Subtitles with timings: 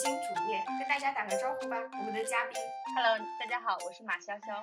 [0.00, 1.76] 星主页，跟大家打个招呼吧。
[1.98, 2.56] 我们的嘉宾
[2.94, 4.62] ，Hello，大家好，我是马潇潇。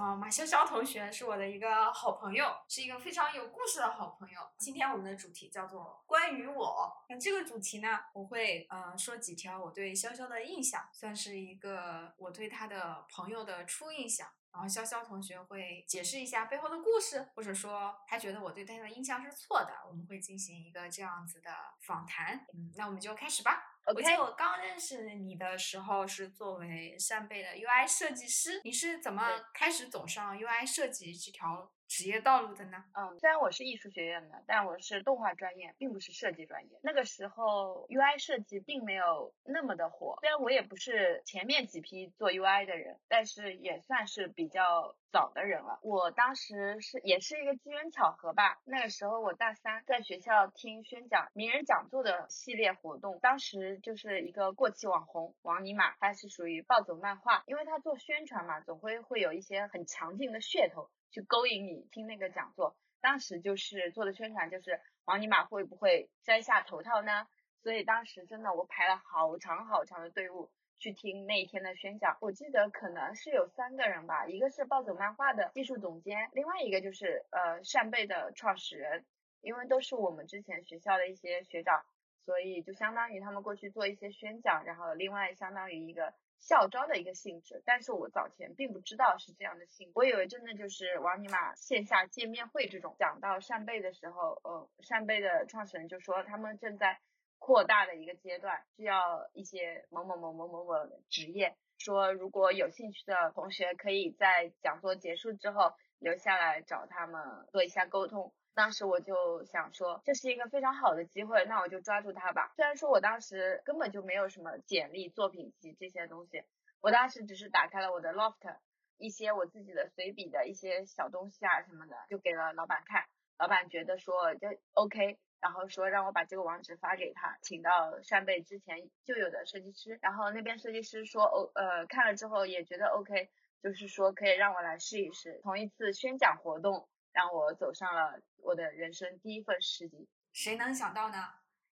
[0.00, 4.40] 啊，马潇潇同学是我的一个好朋友，是一个非常有故事的好朋友。
[4.56, 7.04] 今天我们的主题叫做关于我。
[7.08, 14.28] 那这个主题呢，我会呃说几条我对潇潇的印象，算是一个我对他的朋友的初印象。
[14.52, 21.50] 然后潇潇同学会解释一下背后的故事，或者说他觉得我对他的印象是错的，我们会进行一个这样子的
[21.80, 22.46] 访谈。
[22.54, 23.72] 嗯，那我们就开始吧。
[23.94, 29.22] 我记得我刚认识你的时候是作为扇贝的 UI 设计师，你是怎么
[29.54, 31.72] 开始走上 UI 设计这条？
[31.88, 32.84] 职业道路的呢？
[32.94, 36.78] 嗯，虽然我是艺术学院的，但我是动画专业，并不是设计专业。
[36.82, 45.78] 那个时候 UI 设计并没有那么的火，虽然我也不是前面几批做 UI 的人，但是也算是比较早的人了。
[45.82, 48.58] 我当时是也是一个机缘巧合吧。
[48.64, 60.90] 那个时候我大三，在学校听宣讲名人讲座的系列活动，当时就是一个过气网红王尼玛，他是属于暴走漫画，因为他做宣传嘛，总会会有一些很强劲的噱头。
[61.16, 67.26] 去勾引你听那个讲座，当时就是做的宣传，就是王尼玛会不会摘下头套呢？
[67.62, 72.18] 所以当时真的我排了好长好长的队伍去听那一天的宣讲。
[72.20, 79.06] 我记得可能是有三个人吧，一个是暴走漫画的技术总监，另外一个就是呃扇贝的创始人，
[79.40, 81.82] 因为都是我们之前学校的一些学长，
[82.26, 86.12] 所以就相当于他们过去做一些宣讲，然后另外相当于一个。
[86.38, 92.94] 校招的一个性质，但是我早前并不知道是这样的性，我以为真的就是王尼玛线下见面会这种。
[92.98, 97.00] 讲到扇贝的时候，呃，扇贝的创始人就说他们正在
[97.38, 100.72] 扩大的一个阶段，需要一些某某某某某某
[101.08, 108.32] 职业，说如果有兴趣的同学可以在讲座结束之后留下来找他们做一下沟通。
[108.56, 112.54] 当时我就想说，这是一个非常好的机会，那我就抓住它吧。
[112.56, 116.42] 虽然说我当时根本就没有什么简历、作品集这些东西，
[116.80, 118.56] 我当时只是打开了我的 Loft，
[118.96, 123.04] 一些我自己的随笔的一些小东西啊什么的，就给了老板看。
[123.38, 133.28] 老板觉得说就 OK，然后说让我把这个网址发给他，请到扇贝之前就有的设计师，然后那边设计师说哦呃看了之后也觉得 OK，
[133.62, 135.40] 就是说可以让我来试一试。
[135.42, 136.88] 同一次宣讲活动。
[137.16, 140.06] 让我走上了我的人生第一份实习。
[140.34, 141.16] 谁能想到呢？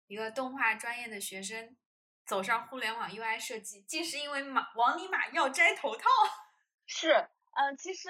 [0.06, 1.76] 一个动画专业的学生
[2.24, 6.04] 走上互联网 UI 设计，竟是因为马王尼玛要摘头套。
[6.86, 8.08] 是，嗯，其实。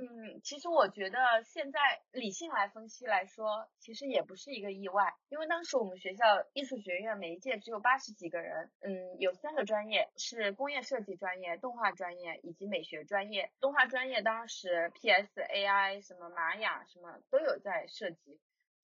[0.00, 1.80] 嗯，其实我觉得现在
[2.12, 13.50] 理性来分析来说，其实也不是一个意外，因为当时我们学校艺术学院每一届只有八十几个人，嗯，有三个专业是工业设计专业、动画专业以及美学专业。
[13.60, 18.38] 动画专业当时 PS、AI 什么玛雅什么都有在设计，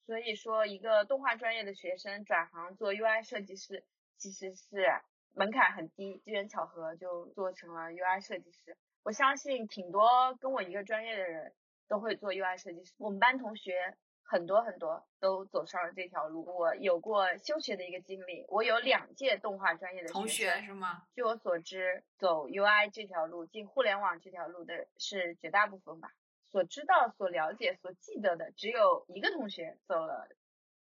[0.06, 3.84] 所以说一个动画专业的学生转行做 UI 设计师，
[4.18, 4.84] 其实是
[5.32, 8.76] 门槛很低，机缘巧合就做成了 UI 设计师。
[9.04, 11.52] 我相信挺多跟我一个专业的人
[11.88, 12.94] 都会做 UI 设计师。
[12.96, 16.42] 我们班同学很多很多都走上了这条路。
[16.56, 21.02] 我有过休学的一个经历，我有两届动画专业的同学是吗？
[21.14, 26.10] 据我所知，走 UI 这条路、进互联网这条路的是绝大部分吧。
[26.50, 30.26] 所知道、所了解、所记得的，只有一个同学走了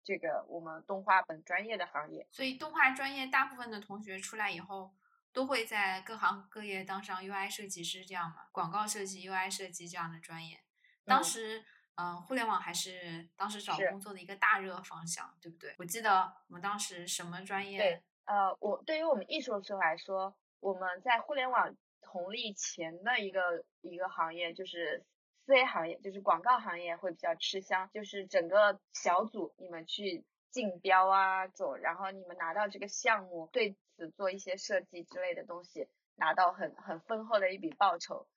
[0.04, 2.28] 这个我们动画本专业的行业。
[2.32, 4.92] 所以动画专业大部分的同学出来以后。
[5.32, 8.48] 都会在各行各业当上 UI 设计师这样嘛？
[8.52, 10.60] 广告设计、UI 设计这样的专业，
[11.06, 11.64] 当时
[11.96, 15.76] 嗯，互联网还是当时找工作的一个大热方向，对不对？
[15.78, 17.78] 我记得我们当时什么专业？
[17.78, 25.06] 对，呃，我对于我们艺术生来说，我们在互联网红利前的一个一个行业就是
[25.46, 33.76] 四 A 行业，就是广告行业会比较吃香，就是整个小组你们去竞标啊走，然后你们拿到这个项目对。
[34.08, 38.28] 做一些设计之类的东西，拿到很很丰厚的一笔报酬，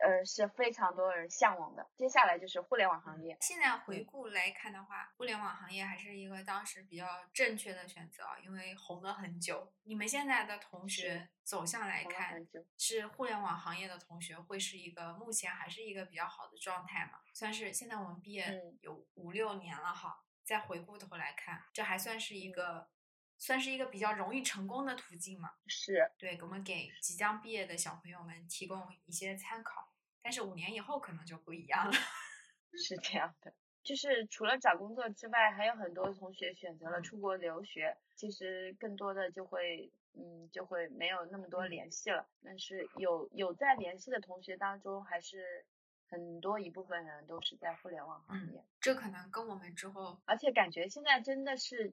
[0.00, 1.88] 呃，是非常多人向往的。
[1.96, 3.36] 接下来就是互联网行业。
[3.40, 9.72] 现在回顾来看的话，互联网行业还是一个当时比较正确的选择，因为红了很久。
[9.84, 12.46] 你们现在的同学走向来看，
[12.76, 17.20] 是互联网行业的同学会是一个目前还是一个比较好的状态嘛？
[17.32, 22.88] 算是现在我们毕业有五六年了哈，再回过头来看，这还算是一个。
[23.36, 25.50] 算是一个比较容易成功的途径嘛？
[25.66, 29.90] 是对，我们给即将毕业的小朋友们提供一些参考。
[30.22, 31.92] 但是五年以后可能就不一样了。
[32.72, 33.52] 是这样的，
[33.82, 37.96] 就是除了找工作之外，还有很多同学选择了出国留学。
[38.16, 42.26] 其实更多的就会，嗯，就会没有那么多联系了。
[42.42, 45.66] 但是有有在联系的同学当中，还是
[46.08, 48.64] 很多一部分人都是在互联网行业。
[48.80, 51.92] 这可能跟我们之后，而且感觉现在真的是。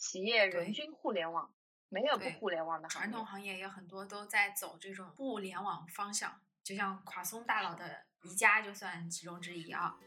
[0.00, 1.54] 企业人均互联网
[1.90, 9.98] 没有不互联网的行业传统行业也很多都在走这种互联网方向，就像垮松大佬的宜家就算其中之一啊。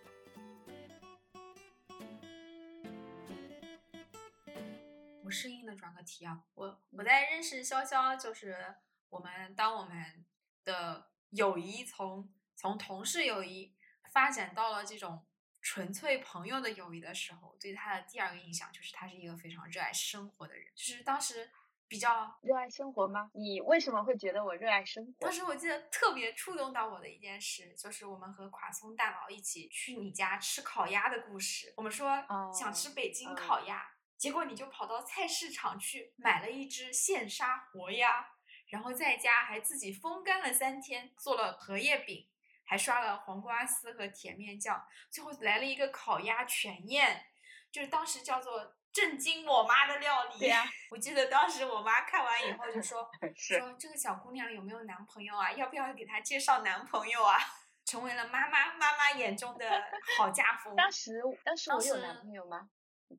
[5.23, 8.75] 我适应的转个题啊，我我在认识潇潇，就是
[9.09, 10.25] 我们当我们
[10.63, 13.75] 的友谊从从同事友谊
[14.11, 15.23] 发展到了这种
[15.63, 21.49] 纯粹朋友的友谊的时候，对他的第二个印象就是他是一个非常热爱生活的人，就是当时
[21.87, 23.31] 比较热爱生活吗？
[23.33, 25.31] 你为什么会觉得我热爱生活当？
[25.31, 31.73] 时我记得特别触动到我的一件事，就是我们和垮松大佬一起去你家吃烤鸭的故事。
[31.77, 32.09] 我们说
[32.53, 38.27] 想哦吃北京嗯烤鸭，结果你就跑到菜市场去买了一只现杀活鸭，
[38.67, 42.27] 然后在家还自己风干了三天，做了荷叶饼，
[42.65, 47.25] 还刷了黄瓜丝和甜面酱，最后来了一个烤鸭全宴，
[47.71, 50.39] 就是当时叫做震惊我妈的料理。
[50.39, 53.09] 对呀 我记得当时我妈看完以后就说。
[53.35, 55.51] 说这个小姑娘有没有男朋友啊？
[55.51, 57.37] 要不要给她介绍男朋友啊？
[57.85, 59.69] 成为了妈妈妈妈眼中的
[60.17, 62.69] 好嫁夫，当时当时我有男朋友吗？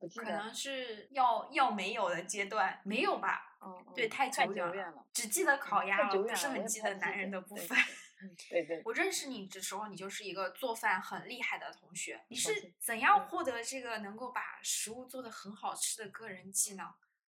[0.01, 0.25] 不记得。
[0.25, 3.57] 可能是要要没有的阶段，没有吧？
[3.61, 7.77] 嗯，对，嗯太太久远远了，只记得烤嗯鸭了，不是很记得男人的部分。
[8.25, 12.25] 嗯对对，我认识你的时候，你就是一个做饭很厉害的同学。
[12.29, 16.87] 你是怎样嗯获得这个能够把食物做得很好吃的个人技能？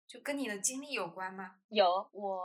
[0.06, 1.56] 就跟你的经历有关吗？
[1.68, 2.42] 有我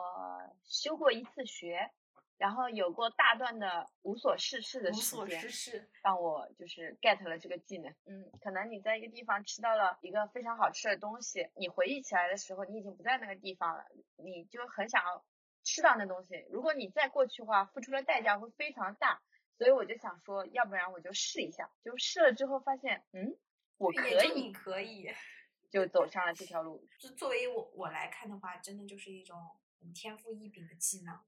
[0.65, 1.89] 修过一次学，
[2.37, 7.89] 然后有过大段的无所事事的时无所间事，事，让我就是 get 了这个技能。
[8.05, 13.85] 嗯，可能你在一个地方吃到了一个非常好吃的东西，你回忆起来的时候，你已经不在那个地方了，
[14.17, 15.23] 你就很想要
[15.63, 16.45] 吃到那东西。
[16.51, 19.21] 如果你再过去的话，付出的代价会非常大。
[19.57, 21.69] 所以我就想说，要不然我就试一下。
[21.83, 23.37] 就试了之后发现，嗯，
[23.77, 25.11] 我可以，你可以。
[25.71, 26.87] 就走上了这条路。
[26.99, 29.35] 就作为我我来看的话，真的就是一种
[29.79, 31.19] 很天赋异禀的技能，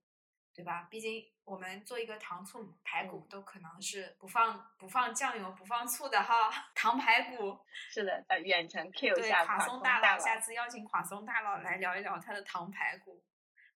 [0.53, 0.87] 对吧？
[0.89, 6.51] 毕竟我们做一个糖醋排骨，嗯都可能是不放不放酱油、不放醋的哈。
[6.75, 7.59] 糖排骨，
[7.89, 13.23] 是的，呃，远程 Q 对，下垮松松大佬，下次邀请垮松大佬来聊一聊他的糖排骨。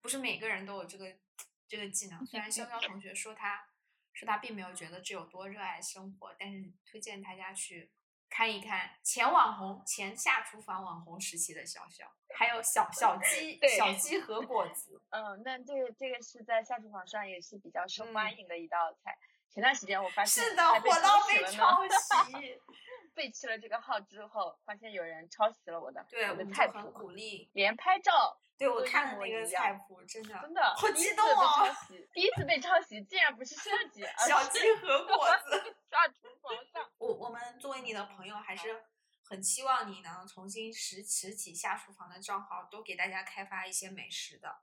[0.01, 1.16] 不是每个人都有这个
[1.68, 3.68] 这个技能，虽然潇潇同学说他
[4.13, 7.92] 说他并没有觉得这有多热爱生活，但是推荐大家去
[8.30, 15.01] 看一看前网红、前下厨房网红时期的潇潇，还有小 小鸡对小鸡和果子。
[15.12, 19.18] 嗯，那这个这个是在下厨房上也是比较受嗯欢迎的一道菜。
[19.50, 22.62] 前段时间我发现是的，火到被抄袭。
[23.09, 27.50] 背弃了这个号之后，发现有人抄袭了我的对，我的菜谱，很鼓励。
[27.53, 31.75] 连拍照对我看了那个菜谱，真的真的好激动哦，
[32.13, 35.75] 第一次被抄袭竟然不是设计， 小鸡和果子。
[35.89, 36.89] 下厨房上。
[37.00, 38.83] 我我们作为你的朋友，还是
[39.23, 44.61] 很期望你能重新拾拾起下厨房的账号，多给大家开发一些美食的。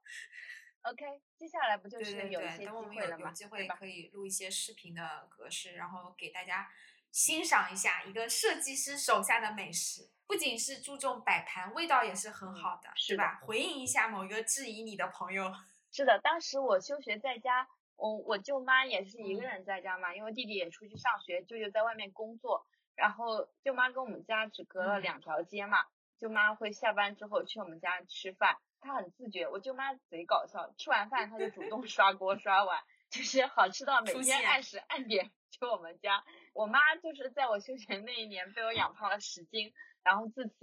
[0.82, 3.32] OK，接下来不就是有一些机等我们有有会了嘛，对吧？
[3.32, 6.70] 机会可以录一些视频的格式，然后给大家
[7.16, 10.06] 欣赏一下一个设计师手下的美食。
[10.26, 13.40] 不仅是注重摆盘，味道也是很好的，是吧？
[13.42, 15.50] 回应一下某一个质疑你的朋友。
[15.90, 17.66] 是的，当时我休学在家，
[17.96, 25.86] 我我舅妈也是一个嗯人在家嘛，因为弟弟也出去上学，舅舅在外面工作，然后舅妈跟我们家只隔了嗯两条街嘛，
[26.18, 36.22] 舅妈会下班之后去我们家吃饭，她很自觉，我舅妈贼搞笑，吃完饭她就主动刷锅刷碗，就是好吃到每天按时按点 去我们家。
[36.52, 39.72] 我妈就是在我休学那一年被我养胖了十斤，
[40.02, 40.54] 然后自 此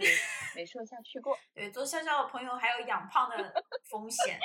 [0.56, 1.38] 没瘦下去过。
[1.54, 4.40] 对，做笑笑的朋友还有养胖的风险，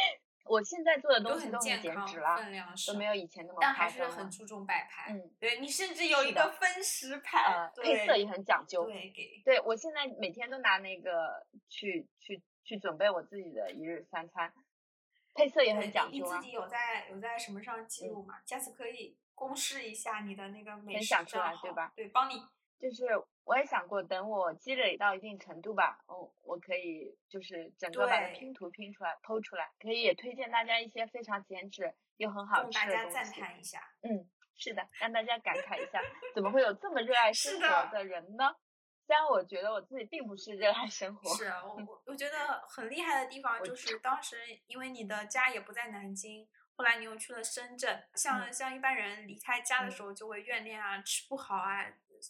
[0.45, 5.15] 我现在做的东西都健康，减脂了，分量少都没，有以前那么但还是很注重摆盘。
[5.19, 8.85] 嗯，对你甚至有一个分食盘，呃，配色也很讲究。
[8.87, 14.53] 对，给对我现在每天都拿那个去去去准备我自己的一日三餐，
[15.39, 16.41] 配色也很讲究啊你你自。
[16.41, 18.41] 己有在有在什么上记嗯录吗？
[18.45, 21.93] 下次可以公示一下你的那个美食分享出来对吧？
[21.95, 22.43] 对，帮你
[22.79, 23.05] 就是
[23.45, 33.41] 我也想过，等我积累到一定程度吧，我，我可以就是整个把它拼图拼出来，剖出来，可以也推荐大家一些非常减脂又很好供吃大家赞的东西。
[33.41, 33.81] 叹一下。
[34.03, 36.01] 嗯，是的，让大家感慨一下，
[36.35, 38.55] 怎么会有这么热爱生活的人呢？
[39.09, 44.37] 虽然我觉得我自己并不是热爱生活，是啊我我我觉得很厉害的地方 就是当时
[44.67, 46.47] 因为你的家也不在南京，
[46.77, 48.53] 后来你又去了深圳，像、嗯。
[48.53, 49.91] 像一般人离开家的嗯。
[49.91, 51.87] 时候就会怨念啊，吃不好啊，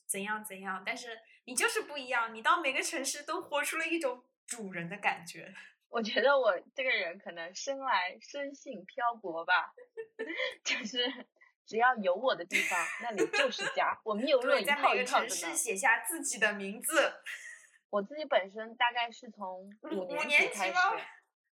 [0.06, 5.52] 怎样怎样，但是你就是不一样，你到每个城市都活出了一种主人的感觉。
[5.90, 9.74] 我觉得我这个人可能生来生性漂泊吧，
[10.62, 11.26] 就是
[11.68, 14.00] 只要有我的地方，那里就是家。
[14.02, 15.28] 我谬论对，在一套一套的呢。
[15.28, 17.12] 市写下自己的名字。
[17.90, 20.78] 我自己本身大概是从五年级开始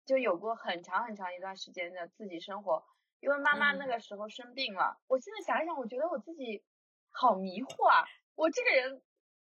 [0.07, 2.83] 就有过很长很长一段时间的自己生活。
[3.21, 6.65] 因为妈妈那个时候生病了，我现在想一想，我觉得我自己
[7.11, 8.05] 好迷惑啊！
[8.35, 9.03] 我这个人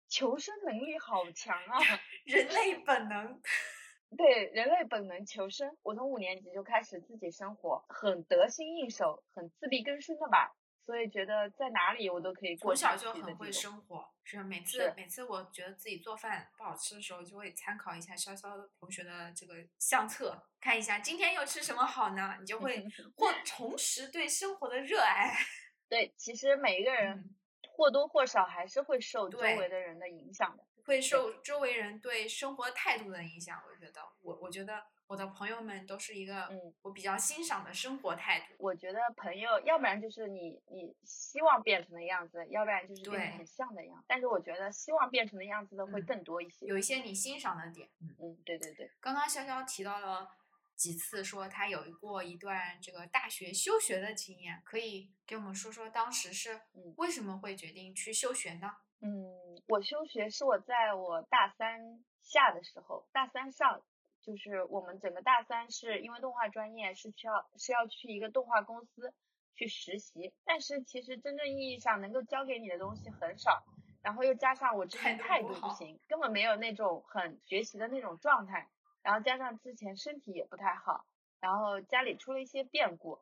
[0.08, 1.80] 求生能力好强啊，
[2.24, 3.42] 人类本能。
[4.18, 5.78] 对，人类本能求生。
[5.84, 10.54] 我从五年级就开始自己生活，很得心应手，很自力更生的吧。
[10.86, 12.74] 所以觉得在哪里我都可以过。
[12.74, 22.38] 从小就很会生活，是每次每次我觉得自己做饭不好吃的时候，就会参考一下潇潇同学的这个相册，看一下今天又吃什么好呢？
[22.40, 22.86] 你就会
[23.16, 25.34] 或重拾对生活的热爱。
[25.88, 27.36] 对，其实每一个人
[27.68, 33.62] 或多或少还是会受周围的人的影响的，会受周围人对生活态度的影响。
[33.70, 34.84] 我觉得，我我觉得。
[35.12, 38.56] 我的朋友们都是一个，嗯，我比较欣赏的生活态度。
[38.58, 44.06] 我觉得朋友，要不然就是你你希望变成的样子，要不然就是变得很像的样子。
[44.08, 46.66] 但是我觉得希望变成的样子的会更多一些。
[46.66, 48.90] 有一些你欣赏的点，嗯嗯，对对对。
[49.02, 50.30] 刚刚潇潇提到了
[50.78, 56.62] 几次，说他有过一段这个大学休学的经验，可以给我们说说当时是
[56.96, 58.72] 为什么会决定去休学呢？
[59.02, 63.84] 嗯，我休学是我在我大三下的时候，大三上。
[64.22, 69.14] 就是我们整个大三是因为动画专业是需要是要去一个动画公司
[69.56, 73.64] 去实习，但是其实真正意义上能够教给你的东西很少，
[74.02, 78.70] 然后又加上我之前态度不行，根本没有那种很学习的那种状态，
[79.02, 81.06] 然后加上之前身体也不太好，
[81.40, 83.20] 然后家里出了一些变故，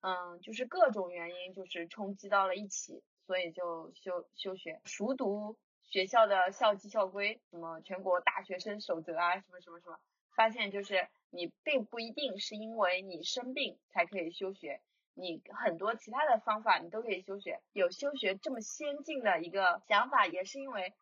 [0.00, 9.98] 嗯，就是各种原因就是冲击到了一起，所以就休休学，熟读学校的校纪校规，什么全国大学生守则啊，什么什么什么。
[10.36, 14.82] 发现就是你并不一定是因为你生病才可以休学，
[15.14, 17.62] 你很多其他的方法你都可以休学。
[17.72, 20.92] 有休学这么先进的一个想法，也是因为，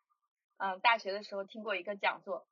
[0.55, 2.47] 嗯，大学的时候听过一个讲座，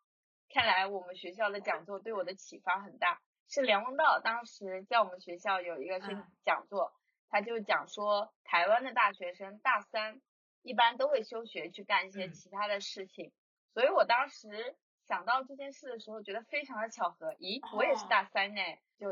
[0.50, 3.22] 看来我们学校的讲座对我的启发很大。
[3.48, 6.02] 是梁文道当时在我们学校有一个
[6.44, 6.94] 讲座，
[7.30, 10.22] 他就讲说台湾的大学生大三
[10.64, 13.32] 一般都会休学去干一些其他的事情，
[13.74, 14.76] 所以我当时。
[15.06, 17.34] 想到这件事的时候，觉得非常的巧合。
[17.36, 18.62] 咦，我也是大三呢，
[18.98, 19.10] 就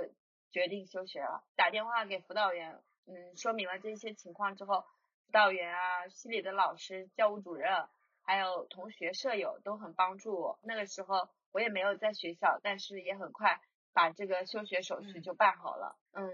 [0.51, 1.43] 决定休学了。
[1.55, 4.81] 打电话给辅导员，嗯，说明了这些情况之后，
[5.25, 7.87] 辅导员啊、系里的老师、教务主任，
[8.23, 10.59] 还有同学、舍友都很帮助我。
[10.63, 13.59] 那个时候我也没有在学校，但是也很快
[13.93, 15.97] 把这个休学手续就办好了。
[16.13, 16.31] 嗯，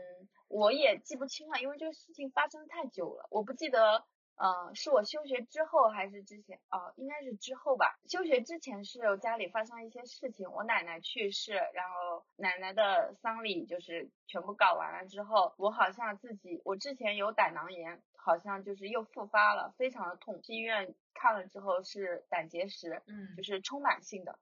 [0.48, 4.06] 我也记不清了，因为这个事情发生太久了，我不记得。
[4.40, 6.60] 嗯，是我休学之后还是之前？
[6.70, 8.00] 哦，应该是之后吧。
[8.08, 20.40] 休学之前是有家里发生一些事情，我奶奶去世，然后奶奶的丧礼就是全部搞完了之后，我好像自己，我之前有胆囊炎，好像就是又复发了，非常的痛。
[20.44, 24.38] 去医院看了之后是胆结石，嗯，就是充满性的，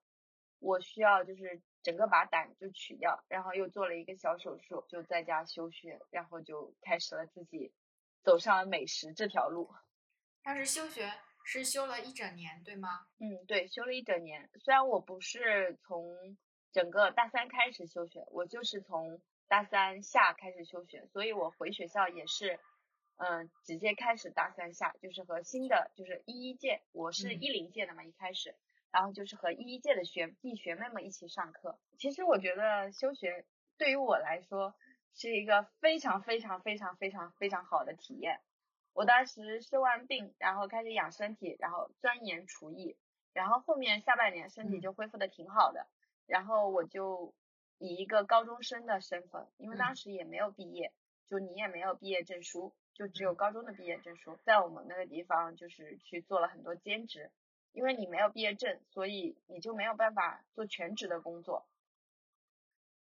[0.60, 7.72] 我需要就是整个把胆就取掉，然后又做了一个小手术，就在家休学，然后就开始了自己
[8.24, 9.74] 走上了美食这条路。
[10.46, 11.12] 当时休学
[11.44, 13.08] 是休了一整年，对吗？
[13.20, 14.48] 嗯，对，休了一整年。
[14.64, 16.38] 虽然我不是从
[16.72, 22.60] 整个大三开始休学，我就是从大三下开始休学，所以我回学校也是，
[23.18, 28.56] 嗯，直接开始大三下，就是和新的就是一一届，我是一零届的嘛，一开始，
[28.92, 31.80] 然后就是和一一届的学弟学妹们一起上课。
[31.98, 33.46] 其实我觉得休学
[33.80, 34.76] 对于我来说
[35.16, 38.42] 是一个非常非常非常非常非常好的体验。
[38.96, 42.96] 我当时生完病，然后开始养身体，然后钻研厨艺，
[43.34, 45.86] 然后后面下半年身体就恢复的挺好的，
[46.26, 47.34] 然后我就
[47.78, 50.94] 以一个高中生的身份，因为当时也没有毕业，
[51.28, 57.32] 就你也没有毕业证书，就只有高中的毕业证书，在我们那个地方就是去做了很多兼职，
[57.74, 61.68] 因为你没有毕业证，所以你就没有办法做全职的工作。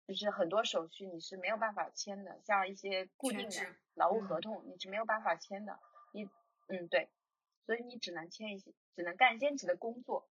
[0.06, 5.80] 就是很多手续你是没有办法签的，像一些固定的劳务合同你是没有办法签的。
[6.12, 6.28] 你
[6.68, 7.08] 嗯对，
[7.64, 10.28] 所以你只能签一些，只能干兼职的工作。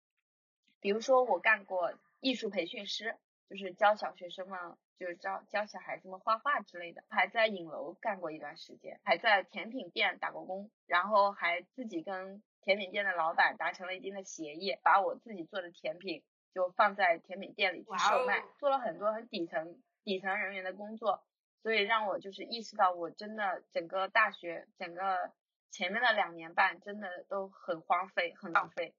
[0.80, 3.16] 比如说我干过艺术培训师，
[3.48, 7.04] 就是教小学生们，就是教教小孩子们画画之类的。
[7.08, 16.24] 还在影楼干过一段时间，还在甜品店打过工，然后还自己跟甜品店的老板达成了一定的协议，把我自己做的甜品。
[16.52, 21.25] 就放在甜品店里去售卖，做了很多很底层底层人员的工作，
[21.62, 25.33] 所以让我就是意识到，我真的整个大学整个
[25.71, 28.95] 前面的两年半真的都很荒废，很浪费，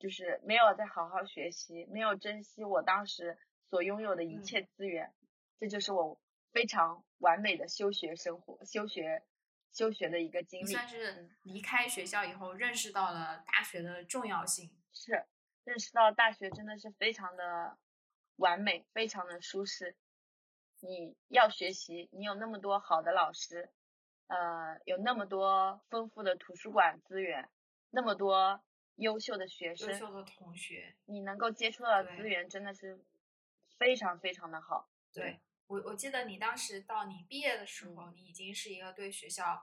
[0.00, 3.38] 就是没有在好好学习，没有珍惜我当时
[3.70, 5.14] 所拥有的一切资源，
[5.60, 6.20] 这就是我
[6.50, 9.22] 非常完美的休学生活，休学
[9.70, 10.72] 休学的一个经历。
[10.72, 14.70] 算是离开学校以后认识到了大学的重要性。
[14.92, 15.24] 是。
[15.64, 17.78] 认识到大学真的是非常的
[18.36, 19.96] 完美，非常的舒适。
[20.80, 23.70] 你要学习，你有那么多好的老师，
[24.26, 27.48] 呃，有那么多丰富的图书馆资源，
[27.90, 28.60] 那么多
[28.96, 33.00] 优秀的学生，优秀的同学，你能够接触到的资源真的是
[33.78, 34.88] 非常非常的好。
[35.12, 39.62] 对我，我记得你当时到你毕业的时候，你已经是一个对学校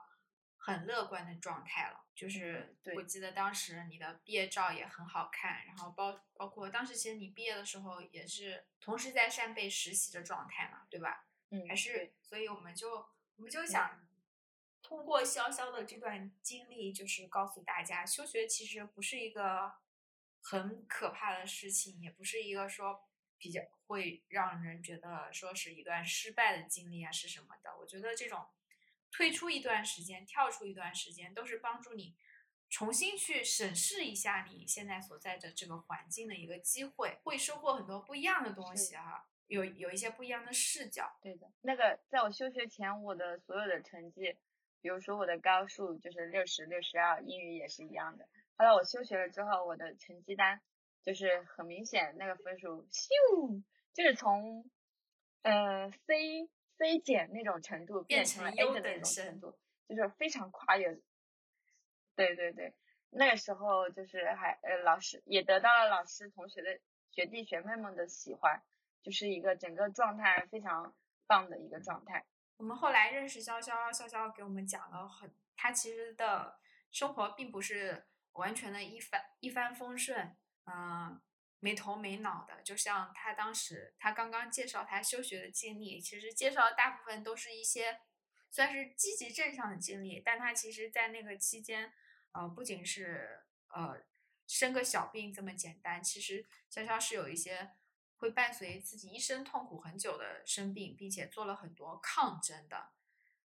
[0.78, 2.04] 很乐观的状态了。
[2.14, 11.26] 就是我记得当时你的毕业照也很好看，然后包包括当时其实你毕业的时候也是同时在扇贝实习的状态嘛，对吧？
[11.50, 12.96] 嗯，还是所以我们就
[13.36, 14.06] 我们就想
[14.82, 19.72] 通过潇潇的这段经历，就是告诉大家，休学其实不是一个
[20.42, 23.06] 很可怕的事情，也不是一个说。
[23.42, 27.74] 比较会让人觉得说是一段失败的经历啊，是什么的？
[27.78, 28.46] 我觉得这种
[29.10, 32.16] 退出一段时间、跳出一段时间，都是帮助你
[32.68, 41.18] 重新去审视一下你现在所在的这个环境的一个机会，会收获很多不一样的东西哈，有有一些不一样的视角。
[41.20, 44.36] 对的，那个在我休学前，我的所有的成绩，
[44.80, 48.28] 比如说我的高数就是六十六十二，英语也是一样的。
[48.56, 50.60] 后来我休学了之后，我的成绩单。
[51.02, 53.62] 就是很明显，那个分数咻，
[53.94, 54.70] 就是从，
[55.40, 56.46] 呃 C
[56.80, 59.54] C 减那种程度变成了 A 的那种程度，
[59.86, 60.98] 就是非常跨越。
[62.16, 62.74] 对对对，
[63.10, 68.62] 那个时候就是还呃老师也得到了老师同学的学弟学妹们的喜欢，
[69.02, 70.96] 就是一个整个状态非常
[71.26, 72.24] 棒的一个状态。
[72.56, 76.58] 我们后来认识潇潇，潇潇给我们讲了很，他其实的
[76.90, 80.34] 生活并不是完全的一帆一帆风顺。
[80.64, 81.20] 嗯，
[81.60, 88.00] 没头没脑的，就像他当时他刚刚介绍他休学的经历，其实介绍的大部分都是一些
[88.50, 91.92] 算是积极正向的经历，但他其实，在那个期间，
[92.32, 94.02] 呃，不仅是呃
[94.46, 97.72] 生个小病这么简单，其实潇潇是有一些
[98.16, 102.92] 会伴随自己一生痛苦很久的生病，并且做了很多抗争的，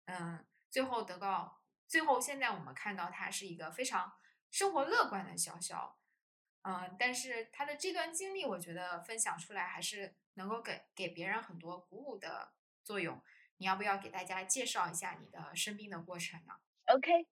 [0.04, 4.12] 嗯，最后得到最后现在我们看到他是一个非常
[4.50, 5.94] 生活乐观的潇潇。
[6.64, 12.52] 嗯，但是他的这段经历，我觉得分享出来还是能够给给别人很多鼓舞的
[12.84, 13.20] 作用。
[13.58, 16.54] 你要不要给大家介绍一下你的生病的过程呢
[16.86, 17.26] ？OK，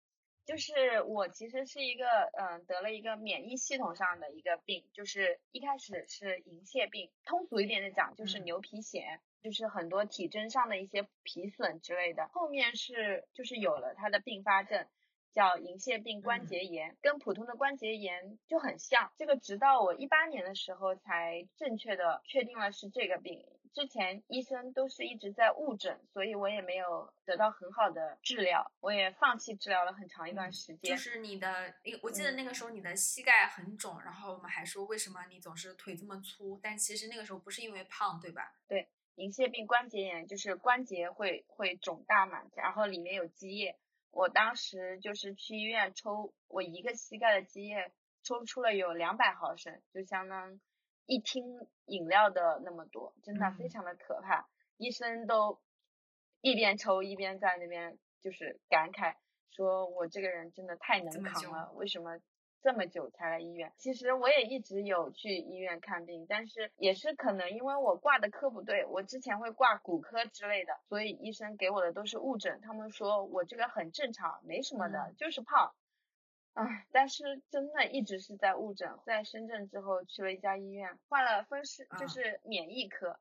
[0.45, 2.07] 就是我其实是一个
[2.39, 12.29] 嗯得了一个免疫系统上的一个病，就是一开始是银屑病，通俗一点的讲就是牛皮癣，就是很多体征上的一些皮损之类的。
[12.33, 14.89] 后面是就是有了它的并发症。
[15.33, 19.13] 叫银屑病关节炎，跟普通的关节炎就很像。
[19.17, 30.91] 这个直到我一八年的时候才正确的确定了是这个病，之前医生都是一直在误诊，所以我也没有得到很好的治疗，我也放弃治疗了很长一段时间。
[30.91, 38.53] 就是你的，我记得那个时候你的膝盖很肿，然后我们还说为什么你总是腿这么粗，但其实那个时候不是因为胖，对吧？
[38.67, 43.77] 对，银屑病关节炎就是关节会会肿大嘛，然后里面有积液。
[44.11, 47.93] 我当时就是去医院抽我一个膝盖的积液，
[48.23, 50.61] 抽出了有两百毫升，就相当
[51.07, 51.45] 一听
[51.87, 54.49] 饮料的那么多，真的非常的可怕。
[54.77, 55.61] 医生都
[56.41, 59.17] 一边抽一边在那边就是感慨，
[59.51, 62.19] 说我这个人真的太能扛了，为什么？
[62.63, 75.73] 这么久才来医院，其实我也一直有去医院看病，但是也是可能因为我挂的科不对，我之前会挂骨科之类的，所以医生给我的都是误诊，他们说我这个很正常，没什么的，就是胖。
[76.53, 83.19] 唉，但是真的一直是在误诊，在深圳之后去了一家医院，换了风湿，就是免疫科，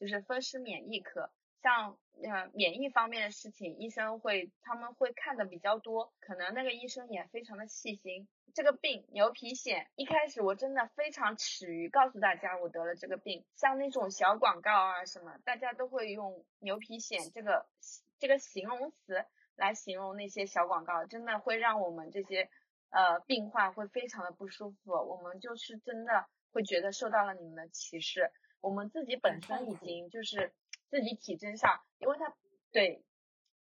[0.00, 1.30] 就是风湿免疫科。
[1.62, 8.28] 像呃免疫方面的事情，医生会他们会看的比较多，可能那个医生也非常的细心。
[8.54, 17.66] 这个病牛皮癣，一开始我真的非常耻于告诉大家我得了这个病，像那种小广告啊什么，大家都会用牛皮癣这个
[18.18, 22.48] 这个形容词来形容那些小广告，真的会让我们这些
[22.88, 28.30] 呃病患会非常的不舒服，我们就是真的会觉得受到了你们的歧视，
[28.62, 30.54] 我们自己本身已经就是。
[30.90, 32.34] 自己体征上，因为他
[32.72, 33.04] 对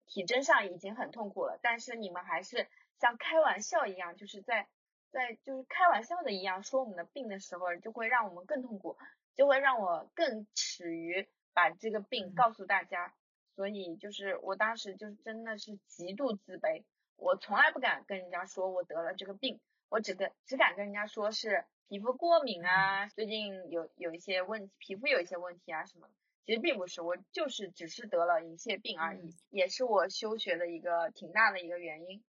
[0.06, 4.68] 体征上已经很痛苦了，但是你们还是像开玩笑一样，就是在
[5.10, 8.96] 在就是开玩笑的一样说我们的病的时候，就会让我们更痛苦，
[9.34, 13.14] 就会让我更耻于把这个病告诉大家。
[13.54, 16.84] 所以就是我当时就是真的是极度自卑，
[17.16, 26.08] 我从来不敢跟人家说我得了这个病，我只跟只敢跟人家说是皮肤过敏啊，最近有有一些问题，皮肤有一些问题啊什么。
[26.44, 32.22] 其实并不是，我就是只是得了银屑病而已，也是我休学的一个挺大的一个原因，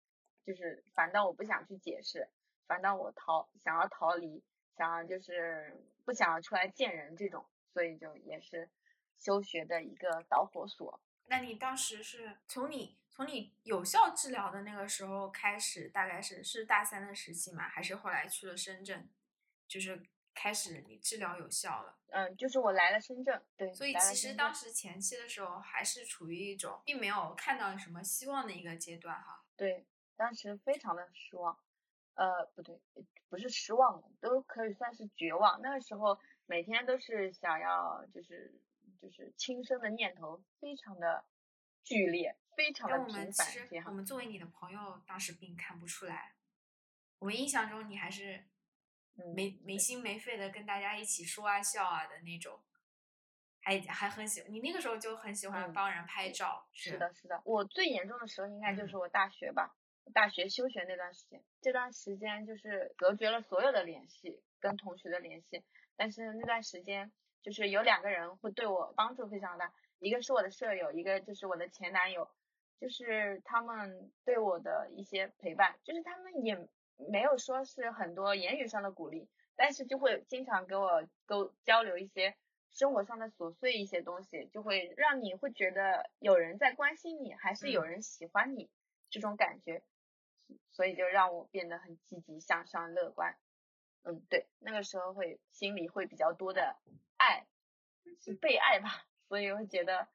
[0.46, 2.28] 就是反倒我不想去解释，
[2.68, 4.44] 反倒我逃想要逃离，
[4.78, 8.70] 想要就是不想要出来见人这种，所以就也是
[9.18, 11.00] 休学的一个导火索。
[11.28, 17.70] 那你当时是从你从你有效治疗的那个时候开始，大概是是大三的时期吗？
[17.70, 19.10] 还是后来去了深圳，
[19.68, 20.04] 就是
[20.42, 22.00] 开始你治疗有效了？
[22.08, 23.72] 嗯，就是我来了深圳，对。
[23.74, 29.44] 所以其实当时前期的时候还是处于一种并没有看到什么希望的一个阶段哈。
[29.56, 31.56] 对，当时非常的失望，
[32.16, 32.76] 呃，不对，
[33.30, 35.62] 不是失望，都可以算是绝望。
[35.62, 38.60] 那个时候每天都是想要就是。
[39.02, 41.26] 就是轻生的念头非常的
[41.84, 43.48] 剧烈，非常的频繁。
[43.48, 46.36] 其实我们作为你的朋友，当时并看不出来。
[47.18, 48.46] 我们印象中你还是
[49.36, 52.60] 没没心没肺的跟大家一起说啊笑啊的那种，
[53.62, 56.68] 还还很喜你那个时候就很喜欢帮人拍照。
[56.74, 57.42] 是的，是的。
[57.46, 59.76] 我最严重的时候应该就是我大学吧，
[60.14, 65.64] 大学休学那段时间，这段时间就是隔绝了所有的联系，跟同学的联系。
[65.96, 67.12] 但是那段时间。
[67.44, 72.30] 就是有两个人会对我帮助非常大，一个是我的舍友，一个就是我的前男友，
[72.80, 76.56] 就是他们对我的一些陪伴，就是他们也
[77.10, 82.36] 没有说是很多言语上的鼓励，但是就会经常给我沟交流一些
[82.70, 88.70] 生活上的琐碎一些东西，就会让你会觉得有人在关心你，还是有人喜欢你
[89.10, 89.84] 这种感觉，
[90.72, 93.38] 所以就让我变得很积极向上、乐观。
[94.04, 96.78] 嗯，对，那个时候会心里会比较多的。
[97.18, 97.46] 爱
[98.20, 100.08] 是被爱吧，所以会觉得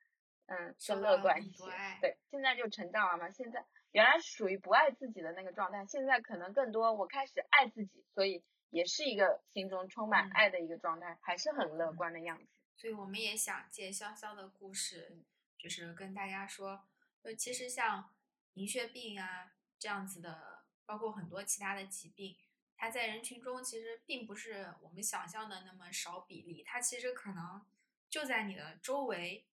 [0.47, 1.65] 嗯更乐观一些。
[2.01, 3.31] 对，现在就成长了嘛。
[3.31, 3.65] 现在
[3.97, 12.47] 原来属于不爱自己的那个状态，现在可能更多我开始爱自己，所以也是一个心中充满爱的一个状态，还是很乐观的样子。
[12.77, 15.25] 所以我们也想借潇潇的故事，
[15.57, 16.87] 就是跟大家说，
[17.25, 18.11] 就其实像
[18.53, 22.37] 银屑病啊这样子的，包括很多其他的疾病。
[22.77, 27.65] 它在人群中其实并不是我们想象的那么少比例，它其实可能
[28.11, 29.47] 就在你的周围，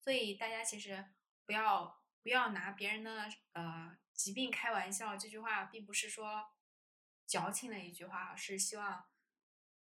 [0.00, 1.04] 所以大家其实
[1.44, 5.16] 不要不要拿别人的呃疾病开玩笑。
[5.16, 6.50] 这句话并不是说
[7.24, 9.06] 矫情的一句话，是希望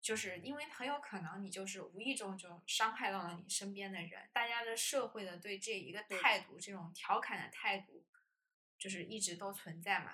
[0.01, 4.29] 就是因为很有可能你就是无意中就伤害到了你身边的人。
[4.33, 8.05] 大家的社会的对这一个态度，这种调侃的态度，
[8.77, 10.13] 就是一直都存在嘛。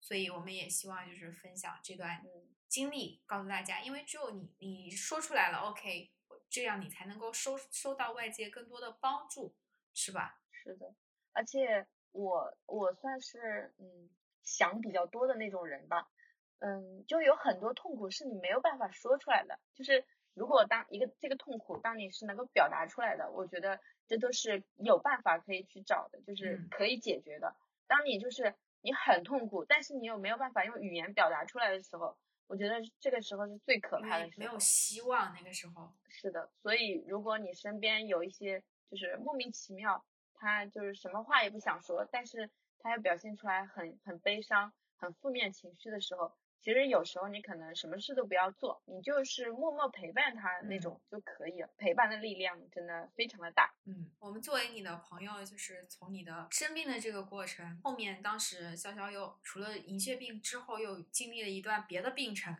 [0.00, 2.20] 所以我们也希望就是分享这段
[2.66, 6.12] 经历，告诉大家，因为只有你你说出来了，OK，
[6.50, 9.56] 这样你才能够收收到外界更多的帮助，
[9.94, 10.42] 是吧？
[10.50, 10.96] 是的，
[11.38, 14.10] 而且我我算是嗯
[14.42, 16.08] 想比较多的那种人吧，
[16.58, 27.54] 嗯，就有很多痛苦是你没有办法说出来的，就是如果当一个这个痛苦当你是能够表达出来的，我觉得这都是有办法可以去找的，就是可以解决的。
[27.86, 28.54] 当你就是。
[28.80, 34.38] 你很痛苦，但是你又没有办法用语言表达出来的时候，我觉得这个时候是最可怕的时候。
[34.38, 35.92] 没有希望那个时候。
[36.08, 40.06] 是的，所以如果你身边有一些就是莫名其妙，
[40.40, 46.32] 他就是什么话也不想说，但是他又表现出来很很悲伤、很负面情绪的时候。
[46.60, 51.70] 其实有时候你可能什么事都不要做，你就是默默陪伴他那种就可以了。
[51.78, 53.72] 陪伴的力量真的非常的大。
[53.86, 62.54] 嗯，我们作为你的朋友，就是从你的生病的这个过程，后面当时潇潇又除了银屑病之后，又经历了一段别的病程。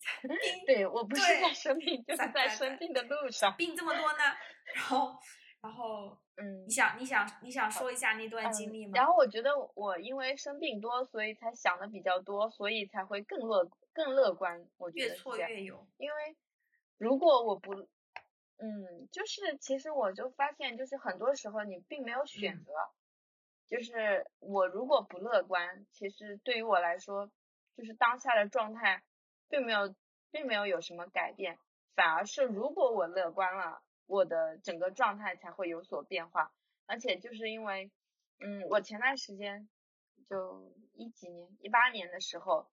[0.66, 3.54] 对我不是在生病，就是在生病的路上。
[3.58, 4.24] 病这么多呢，
[4.74, 5.20] 然后。
[5.60, 8.92] 然后，嗯，你想，你想，你想说一下那段经历吗？
[8.94, 14.68] 然后我觉得我因为生病多，所以才想的比较多，所以才会更乐更乐观。
[14.76, 15.84] 我觉得越挫越勇。
[15.96, 16.36] 因为
[16.96, 17.74] 如果我不，
[18.58, 22.72] 嗯，就是其实我就发现，就是很多时候你并没有选择。
[23.66, 27.28] 就是我如果不乐观，其实对于我来说，
[27.76, 29.02] 就是当下的状态
[29.48, 29.92] 并没有
[30.30, 31.58] 并没有有什么改变，
[31.96, 33.82] 反而是如果我乐观了。
[34.08, 36.50] 我的整个状态才会有所变化，
[36.86, 37.90] 而且就是因为，
[38.40, 39.68] 嗯，我前段时间
[40.30, 42.70] 就一几年一八年的时候，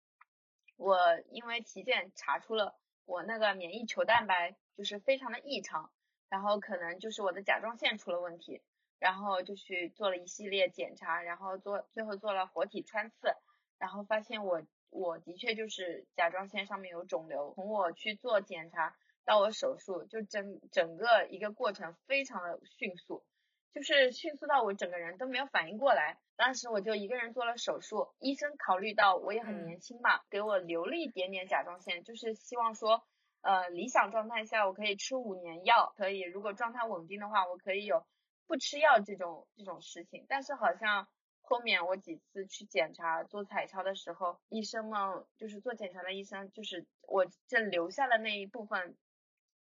[0.77, 0.97] 我
[1.29, 5.91] 因为体检查出了我那个免疫球蛋白就是非常的异常，
[6.29, 8.61] 然后可能就是我的甲状腺出了问题，
[8.97, 13.35] 然后就去做了一系列检查，然后做最后做了活体穿刺，
[13.77, 18.95] 然后发现我我的确就是甲状腺上面有肿瘤，从我去做检查。
[19.25, 23.25] 到我手术就整整个一个过程非常的迅速，
[23.73, 26.19] 就是迅速到我整个人都没有反应过来。
[26.37, 33.03] 当时我就一个人做了手术，医生考虑到我也很年轻嘛，给我留了一点点甲状腺，就是希望说，
[33.41, 38.05] 呃，理想状态下我可以吃五年药，可以如果状态稳定的话，我可以有
[38.47, 40.25] 不吃药这种这种事情。
[40.27, 41.07] 但是好像
[41.41, 48.95] 后面我几次去检查做彩超的时候，医生们就是做检查的医生，就是我这留下的那一部分。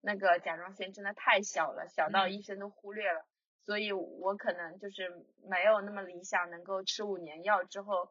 [0.00, 3.24] 那个甲状腺真的太小了，小到嗯医生都忽略了，
[3.64, 8.10] 所以我可能就是没有那么理想，能够吃五年药之后，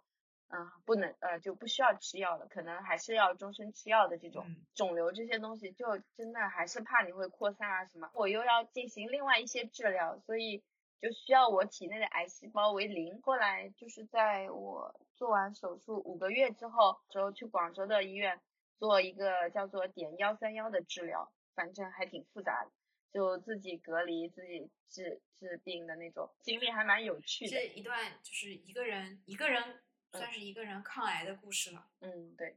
[0.49, 4.45] 嗯，不能呃就不需要吃药了，可能还是要终身吃药的这种。
[4.47, 10.63] 嗯肿瘤这些东西就真的还是怕你会扩散啊什么，我又要进行另外一些治疗，所以
[11.01, 13.19] 就需要我体内的癌细胞为零。
[13.23, 18.39] 后来就是在我做完手术五个月之后，之后去广州的医院
[18.77, 22.71] 做一个叫做碘幺三幺的治疗，反正还挺复杂的，
[23.11, 27.51] 就自己隔离、自己治治病的那种，经历还蛮有趣的。
[27.51, 31.89] 这一段就是一个人一个人算是一个人抗癌的故事了。
[32.01, 32.55] 嗯，对。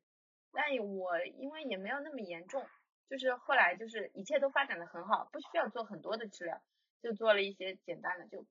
[0.52, 2.66] 但我因为也没有那么严重，
[3.08, 6.60] 就是后来就是一切都发展的很好，不需要做很多的治疗，
[7.00, 8.44] 就做了一些简单的，就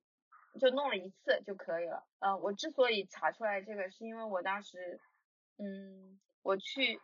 [0.58, 2.04] 就弄了一次就可以了。
[2.18, 4.98] 呃，我之所以查出来这个，是因为我当时，
[5.58, 6.98] 嗯，我去，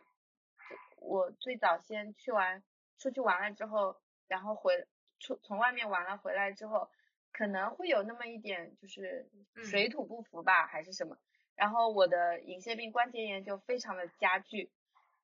[0.97, 2.63] 我最早先去完
[2.97, 3.95] 出去玩了之后，
[4.27, 4.87] 然后回
[5.19, 6.89] 出从外面玩了回来之后，
[7.31, 11.17] 可能会有那么一点就是嗯水土不服吧，还是什么。
[11.55, 14.71] 然后我的隐腺病关节炎就非常的加剧，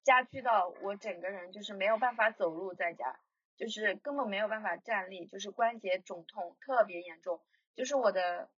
[0.03, 3.19] 加剧到我整个人就是没有办法走路在家，
[3.55, 7.39] 就是根本没有办法站立，就是关节肿痛特别严重，
[7.75, 8.49] 就是我的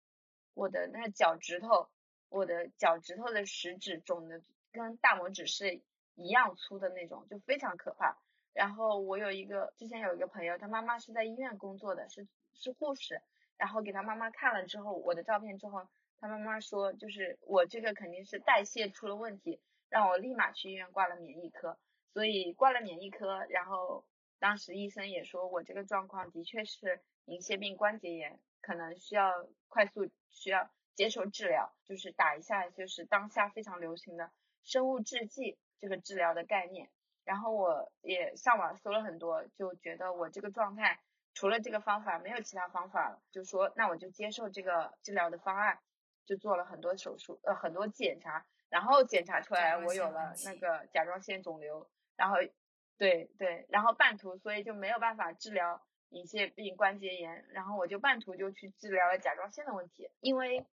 [0.53, 1.89] 我的那个脚趾头，
[2.29, 5.81] 我的脚趾头的食指肿的跟大拇指是
[6.15, 8.17] 一样粗的那种，就非常可怕。
[8.55, 13.21] 然后我有一个之前有一个朋友，他妈妈是在医院工作的，是是护士，
[13.57, 15.85] 然后给他妈妈看了之后，我的照片之后，
[16.17, 21.77] 他妈妈说就是我这个肯定是代谢出了问题，让我立马去医院挂了免疫科，
[22.13, 24.05] 所以挂了免疫科，然后
[24.39, 34.31] 当时医生也说我这个状况的确是银屑病关节炎，可能需要快速需要接受治疗，就是打一下就是当下非常流行的
[34.63, 36.89] 生物制剂这个治疗的概念。
[37.25, 40.99] 然后我也上网搜了很多，就觉得我这个状态
[41.33, 45.79] 除了这个方法没有其他方法了，就说那我就接受这个治疗的方案，
[46.25, 52.37] 就做了很多手术，呃很多检查，然后检查出来我有了那个甲状腺肿瘤，然后
[52.97, 60.65] 对对，然后半途所以就没有办法治疗隐腺病关节炎，然后我就半途就去治疗了甲状腺的问题，因为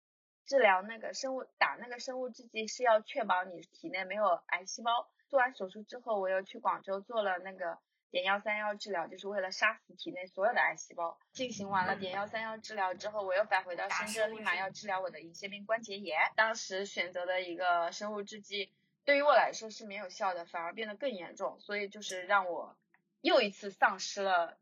[0.45, 5.09] 治疗那个生物打那个生物制剂是要确保你体内没有癌细胞。
[5.31, 7.79] 做完手术之后，我又去广州做了那个
[8.11, 11.17] 碘幺三幺治疗，就是为了杀死体内所有的癌细胞。
[11.31, 16.19] 进行完了嗯碘幺三幺治疗之后，我又返回到深圳，立马要治疗我的银屑病关节炎。
[16.35, 18.73] 当时选择的一个生物制剂，
[19.05, 22.75] 对于我来说是没有效的，反而变得更严重，所以就是让我
[23.21, 24.57] 又一次丧失了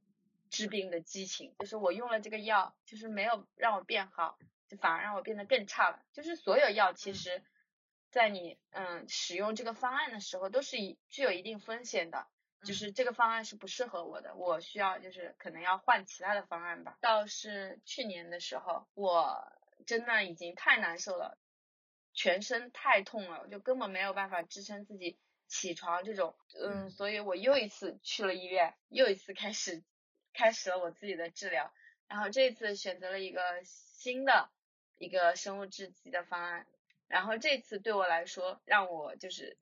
[0.51, 1.55] 治病的激情。
[1.57, 5.99] 就是我用了这个药，就是没有让我变好，就反而让我变得更差了。
[6.13, 7.43] 就是所有药其嗯实，
[8.11, 12.27] 在你嗯使用这个方案的时候，都是一具有一定风险的。
[12.61, 16.97] 就嗯是这个方案是不适合我的，我需要就是可能要换其他的方案吧。
[16.99, 19.49] 倒是去年的时候，我
[19.85, 21.37] 真的已经太难受了，
[22.13, 25.17] 全身太痛了，我就根本没有办法支撑自己
[25.47, 29.81] 起床这种，嗯，嗯所以我又一次去了医院，又一次开始
[30.33, 31.73] 开始了我自己的治疗，
[32.09, 34.49] 然后这次选择了一个新的
[34.97, 36.67] 一个生物制剂的方案，
[37.09, 39.57] 然后这次对我来说，让我就是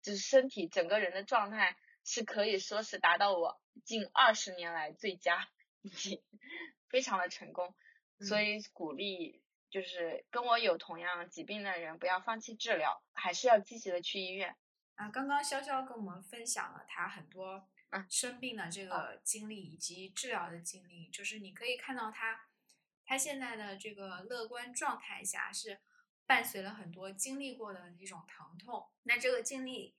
[0.00, 5.48] 就是身体整个人的状态是可以说是达到我近二十年来最佳，
[5.82, 6.22] 已经
[6.88, 7.74] 非常的成功，
[8.20, 8.46] 所嗯。
[8.46, 14.56] 以鼓励就是跟我有同样疾病的人不要放弃治疗，还是要积极的去医院。
[14.94, 18.06] 啊，刚刚潇潇跟我们分享了他很多嗯。
[18.08, 22.46] 生病的这个经历以及治疗的经历，就是你可以看到他
[23.04, 25.80] 他现在的这个乐观状态下是
[26.26, 28.88] 伴随了很多经历过的一种疼痛。
[29.02, 29.94] 那这个经历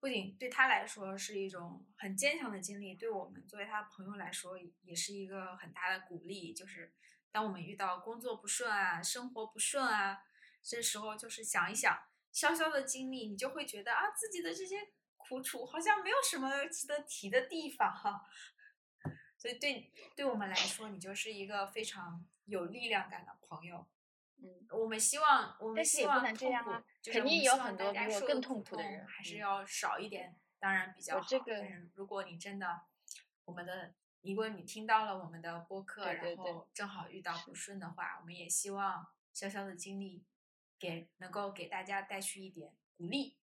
[0.00, 6.52] 不仅对他来说是一种很坚强的经历，对我们作为他朋友来说也是一个很大的鼓励。
[6.52, 6.92] 就是
[7.30, 10.22] 当我们遇到工作不顺啊、生活不顺啊，
[10.62, 11.98] 这时候就是想一想。
[12.30, 14.76] 潇潇的经历，你就会觉得啊，自己的这些
[15.16, 18.22] 苦楚好像没有什么值得提的地方哈。
[19.36, 23.88] 所以对对我们来说，你就是一个非常有力量感的朋友。
[24.40, 31.20] 嗯，我们希望，我们希望痛苦能这样啊，就是肯定有很多比我更痛苦的人还是嗯要少一点，当然比较好。
[31.20, 32.82] 我这个但是如果你真的，
[33.44, 40.24] 我们的，如果你听到了我们的播客，对对对然后正好遇到不顺的话，我们也希望潇潇的经历
[40.78, 43.36] 给能够给大家带去一点鼓励。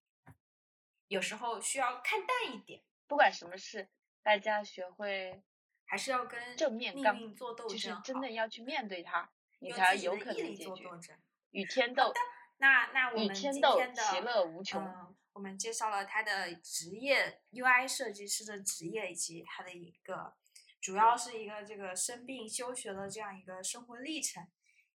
[1.07, 3.89] 有时候需要看淡一点，不管什么事，
[4.23, 5.43] 大家学会
[5.85, 9.29] 还是要跟正面刚命运做斗就是争，真的要去面对它，
[9.59, 11.17] 你用才有可能解决。
[11.51, 12.13] 与天斗，
[12.57, 14.83] 那那我们今天的其乐无穷。
[14.83, 20.33] 嗯，我们介绍了他的职业 UI 设计师的职业，以及他的一个
[20.81, 24.47] 主要是一个这个生病休学的这样一个生活历程。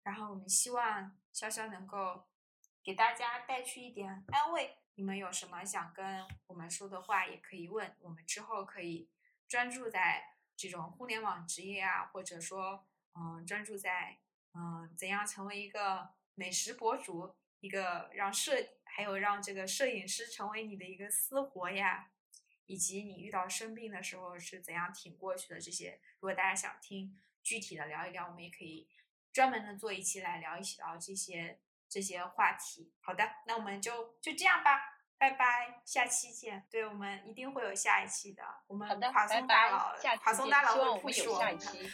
[0.04, 2.28] 然后我们希望潇潇能够
[2.84, 4.78] 给大家带去一点安慰。
[4.96, 7.96] 你们有什么想跟我们说的话，也可以问。
[8.02, 9.10] 我们之后可以
[9.48, 14.20] 专注在这种互联网职业啊，或者说，嗯，专注在
[14.54, 22.12] 嗯怎样成为一个美食博主，一个让摄还有让这个摄影师成为你的一个私活呀，
[22.66, 26.00] 以及你遇到生病的时候是怎样挺过去的这些。
[26.16, 28.90] 如果大家想听具体的聊一聊，我们也可以
[29.32, 32.92] 专门的做一期来聊一聊这些这些话题。
[33.02, 36.68] 好的，那我们就就这样吧，拜拜，下期见。
[36.70, 40.18] 对我们一定会有下一期的，我们好的，垮拜松大佬拜，下期见。
[40.24, 41.90] 垮松大佬希望我会有下一期。